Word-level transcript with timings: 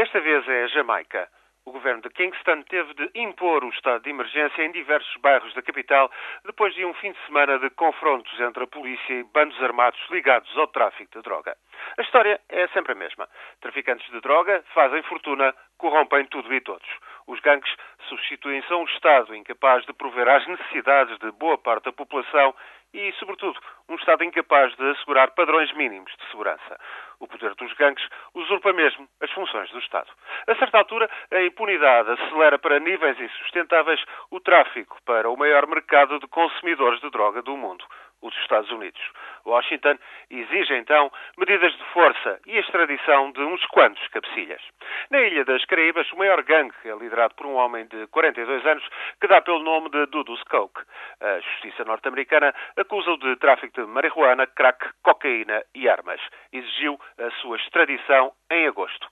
Desta 0.00 0.18
vez 0.18 0.48
é 0.48 0.62
a 0.62 0.66
Jamaica. 0.68 1.28
O 1.66 1.72
governo 1.72 2.00
de 2.00 2.08
Kingston 2.08 2.62
teve 2.62 2.94
de 2.94 3.10
impor 3.16 3.62
o 3.62 3.68
estado 3.68 4.02
de 4.02 4.08
emergência 4.08 4.62
em 4.62 4.72
diversos 4.72 5.14
bairros 5.16 5.52
da 5.52 5.60
capital 5.60 6.10
depois 6.42 6.74
de 6.74 6.86
um 6.86 6.94
fim 6.94 7.12
de 7.12 7.18
semana 7.26 7.58
de 7.58 7.68
confrontos 7.68 8.32
entre 8.40 8.64
a 8.64 8.66
polícia 8.66 9.12
e 9.12 9.24
bandos 9.24 9.62
armados 9.62 10.00
ligados 10.08 10.56
ao 10.56 10.68
tráfico 10.68 11.18
de 11.18 11.22
droga. 11.22 11.54
A 11.98 12.00
história 12.00 12.40
é 12.48 12.66
sempre 12.68 12.92
a 12.92 12.94
mesma. 12.94 13.28
Traficantes 13.60 14.10
de 14.10 14.22
droga 14.22 14.64
fazem 14.72 15.02
fortuna, 15.02 15.54
corrompem 15.76 16.24
tudo 16.28 16.50
e 16.54 16.62
todos. 16.62 16.88
Os 17.26 17.38
gangues 17.40 17.70
substituem-se 18.08 18.72
a 18.72 18.76
um 18.78 18.84
Estado 18.84 19.34
incapaz 19.34 19.84
de 19.84 19.92
prover 19.92 20.26
às 20.28 20.46
necessidades 20.46 21.18
de 21.18 21.30
boa 21.32 21.58
parte 21.58 21.84
da 21.84 21.92
população 21.92 22.54
e, 22.92 23.12
sobretudo, 23.12 23.58
um 23.88 23.94
Estado 23.94 24.24
incapaz 24.24 24.74
de 24.76 24.90
assegurar 24.90 25.30
padrões 25.32 25.72
mínimos 25.74 26.12
de 26.16 26.30
segurança. 26.30 26.78
O 27.18 27.26
poder 27.26 27.54
dos 27.54 27.72
gangues 27.74 28.06
usurpa 28.34 28.72
mesmo 28.72 29.08
as 29.20 29.30
funções 29.32 29.70
do 29.70 29.78
Estado. 29.78 30.10
A 30.46 30.54
certa 30.56 30.78
altura, 30.78 31.08
a 31.30 31.42
impunidade 31.42 32.10
acelera 32.10 32.58
para 32.58 32.80
níveis 32.80 33.18
insustentáveis 33.20 34.02
o 34.30 34.40
tráfico 34.40 34.98
para 35.04 35.28
o 35.30 35.36
maior 35.36 35.66
mercado 35.66 36.18
de 36.18 36.26
consumidores 36.28 37.00
de 37.00 37.10
droga 37.10 37.42
do 37.42 37.56
mundo 37.56 37.84
os 38.22 38.36
Estados 38.38 38.70
Unidos. 38.70 39.00
Washington 39.46 39.98
exige 40.30 40.74
então 40.74 41.10
medidas 41.38 41.72
de 41.72 41.84
força 41.92 42.40
e 42.46 42.56
a 42.56 42.60
extradição 42.60 43.32
de 43.32 43.40
uns 43.40 43.64
quantos 43.66 44.06
cabecilhas. 44.08 44.62
Na 45.10 45.20
Ilha 45.20 45.44
das 45.44 45.64
Caraíbas, 45.64 46.10
o 46.12 46.16
maior 46.16 46.42
gangue 46.42 46.74
é 46.84 46.94
liderado 46.94 47.34
por 47.34 47.46
um 47.46 47.54
homem 47.54 47.86
de 47.86 48.06
42 48.08 48.64
anos 48.66 48.84
que 49.20 49.26
dá 49.26 49.40
pelo 49.40 49.62
nome 49.62 49.90
de 49.90 50.06
Dudu 50.06 50.36
Coke. 50.48 50.80
A 51.20 51.40
justiça 51.40 51.84
norte-americana 51.84 52.54
acusa-o 52.76 53.16
de 53.18 53.36
tráfico 53.36 53.80
de 53.80 53.86
marihuana, 53.86 54.46
crack, 54.46 54.90
cocaína 55.02 55.62
e 55.74 55.88
armas. 55.88 56.20
Exigiu 56.52 56.98
a 57.18 57.30
sua 57.40 57.56
extradição 57.56 58.32
em 58.50 58.66
agosto. 58.66 59.08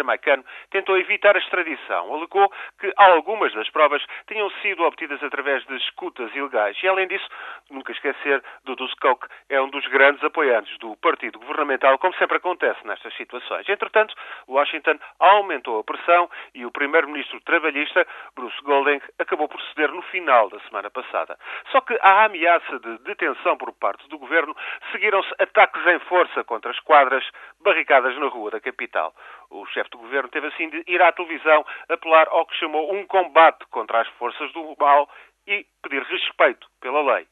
Jamaicano 0.00 0.44
tentou 0.70 0.96
evitar 0.96 1.36
a 1.36 1.38
extradição. 1.38 2.12
Alegou 2.12 2.50
que 2.78 2.92
algumas 2.96 3.52
das 3.52 3.68
provas 3.70 4.02
tinham 4.26 4.50
sido 4.62 4.82
obtidas 4.84 5.22
através 5.22 5.64
de 5.66 5.76
escutas 5.76 6.34
ilegais. 6.34 6.76
E, 6.82 6.88
além 6.88 7.06
disso, 7.06 7.28
nunca 7.70 7.92
esquecer, 7.92 8.42
Dudu 8.64 8.86
Skok 8.86 9.26
é 9.48 9.60
um 9.60 9.68
dos 9.68 9.86
grandes 9.86 10.22
apoiantes 10.24 10.76
do 10.78 10.96
partido 10.96 11.38
governamental, 11.38 11.98
como 11.98 12.14
sempre 12.14 12.38
acontece 12.38 12.86
nestas 12.86 13.14
situações. 13.14 13.68
Entretanto, 13.68 14.14
Washington 14.48 14.98
aumentou 15.18 15.80
a 15.80 15.84
pressão 15.84 16.30
e 16.54 16.64
o 16.64 16.70
primeiro-ministro 16.70 17.40
trabalhista, 17.42 18.06
Bruce 18.34 18.60
Golding, 18.62 19.00
acabou 19.18 19.48
por 19.48 19.60
ceder 19.62 19.92
no 19.92 20.02
final 20.02 20.48
da 20.48 20.58
semana 20.60 20.90
passada. 20.90 21.38
Só 21.70 21.80
que 21.80 21.96
à 22.00 22.24
ameaça 22.24 22.78
de 22.78 22.98
detenção 22.98 23.56
por 23.56 23.72
parte 23.72 24.08
do 24.08 24.18
governo 24.18 24.56
seguiram-se 24.92 25.30
ataques 25.38 25.86
em 25.86 25.98
força 26.00 26.42
contra 26.44 26.70
as 26.70 26.80
quadras 26.80 27.28
barricadas 27.60 28.16
na 28.18 28.26
rua 28.26 28.50
da 28.50 28.60
capital. 28.60 29.14
O 29.50 29.66
chefe 29.66 29.90
do 29.90 29.98
governo 29.98 30.28
teve 30.28 30.46
assim 30.46 30.68
de 30.68 30.84
ir 30.86 31.02
à 31.02 31.12
televisão 31.12 31.64
apelar 31.88 32.28
ao 32.28 32.46
que 32.46 32.56
chamou 32.56 32.94
um 32.94 33.06
combate 33.06 33.66
contra 33.70 34.00
as 34.00 34.08
forças 34.10 34.52
do 34.52 34.74
mal 34.78 35.08
e 35.46 35.66
pedir 35.82 36.02
respeito 36.02 36.68
pela 36.80 37.14
lei 37.14 37.26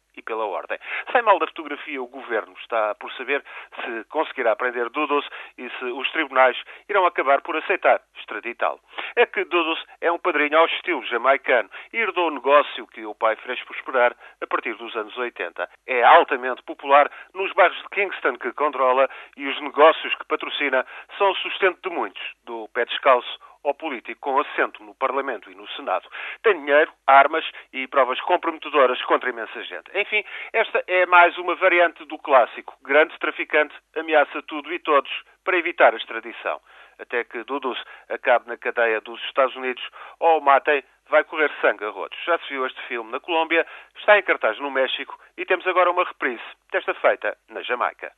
mal 1.28 1.38
da 1.38 1.46
fotografia, 1.46 2.02
o 2.02 2.06
governo 2.06 2.54
está 2.58 2.94
por 2.94 3.12
saber 3.12 3.44
se 3.84 4.04
conseguirá 4.04 4.56
prender 4.56 4.88
Dudos 4.88 5.28
e 5.58 5.68
se 5.68 5.84
os 5.84 6.10
tribunais 6.10 6.56
irão 6.88 7.04
acabar 7.04 7.42
por 7.42 7.54
aceitar 7.54 8.00
extraditá-lo. 8.16 8.80
É 9.14 9.26
que 9.26 9.44
Dudos 9.44 9.84
é 10.00 10.10
um 10.10 10.18
padrinho 10.18 10.56
ao 10.56 10.64
estilo 10.64 11.04
jamaicano 11.04 11.68
e 11.92 11.98
herdou 11.98 12.28
o 12.28 12.30
negócio 12.30 12.86
que 12.86 13.04
o 13.04 13.14
pai 13.14 13.36
fez 13.36 13.62
prosperar 13.64 14.16
a 14.40 14.46
partir 14.46 14.74
dos 14.76 14.96
anos 14.96 15.14
80. 15.18 15.68
É 15.86 16.02
altamente 16.02 16.62
popular 16.62 17.10
nos 17.34 17.52
bairros 17.52 17.76
de 17.76 17.88
Kingston 17.90 18.38
que 18.38 18.50
controla 18.54 19.06
e 19.36 19.46
os 19.46 19.60
negócios 19.60 20.14
que 20.14 20.24
patrocina 20.24 20.86
são 21.18 21.30
o 21.30 21.36
sustento 21.36 21.78
de 21.86 21.94
muitos, 21.94 22.22
do 22.44 22.68
pé 22.68 22.86
descalço 22.86 23.38
ao 23.68 23.74
político 23.74 24.20
com 24.20 24.40
assento 24.40 24.82
no 24.82 24.94
Parlamento 24.94 25.50
e 25.50 25.54
no 25.54 25.68
Senado. 25.68 26.08
Tem 26.42 26.54
dinheiro, 26.54 26.90
armas 27.06 27.44
e 27.72 27.86
provas 27.86 28.20
comprometedoras 28.22 29.00
contra 29.02 29.30
imensa 29.30 29.62
gente. 29.64 29.90
Enfim, 29.94 30.24
esta 30.52 30.82
é 30.86 31.04
mais 31.06 31.36
uma 31.36 31.54
variante 31.54 32.04
do 32.06 32.18
clássico. 32.18 32.76
Grande 32.82 33.16
traficante 33.18 33.74
ameaça 33.94 34.42
tudo 34.42 34.72
e 34.72 34.78
todos 34.78 35.10
para 35.44 35.58
evitar 35.58 35.92
a 35.92 35.96
extradição. 35.96 36.60
Até 36.98 37.22
que 37.24 37.44
Dudus 37.44 37.78
acabe 38.08 38.48
na 38.48 38.56
cadeia 38.56 39.00
dos 39.00 39.22
Estados 39.24 39.54
Unidos 39.54 39.86
ou 40.18 40.38
o 40.38 40.40
matem, 40.40 40.82
vai 41.08 41.22
correr 41.24 41.50
sangue 41.60 41.84
a 41.84 41.90
rodos. 41.90 42.18
Já 42.24 42.38
se 42.38 42.48
viu 42.48 42.66
este 42.66 42.80
filme 42.88 43.10
na 43.12 43.20
Colômbia, 43.20 43.66
está 43.96 44.18
em 44.18 44.22
cartaz 44.22 44.58
no 44.58 44.70
México 44.70 45.18
e 45.36 45.44
temos 45.44 45.66
agora 45.66 45.90
uma 45.90 46.04
reprise, 46.04 46.42
desta 46.72 46.94
feita 46.94 47.36
na 47.48 47.62
Jamaica. 47.62 48.12